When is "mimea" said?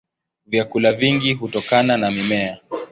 2.11-2.57